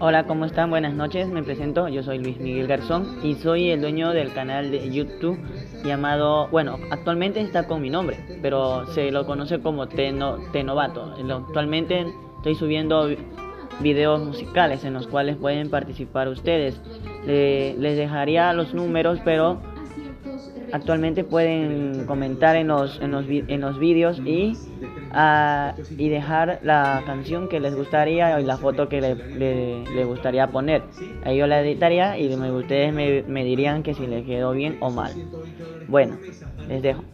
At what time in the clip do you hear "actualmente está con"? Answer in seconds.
6.92-7.82